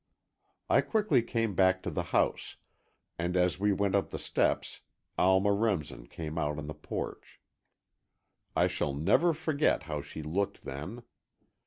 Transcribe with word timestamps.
I 0.67 0.81
quickly 0.81 1.21
came 1.21 1.53
back 1.53 1.83
to 1.83 1.91
the 1.91 2.05
house, 2.09 2.55
and 3.19 3.37
as 3.37 3.59
we 3.59 3.71
went 3.71 3.93
up 3.93 4.09
the 4.09 4.17
steps, 4.17 4.79
Alma 5.15 5.53
Remsen 5.53 6.07
came 6.07 6.39
out 6.39 6.57
on 6.57 6.65
the 6.65 6.73
porch. 6.73 7.39
I 8.55 8.65
shall 8.65 8.95
never 8.95 9.31
forget 9.31 9.83
how 9.83 10.01
she 10.01 10.23
looked 10.23 10.63
then. 10.63 11.03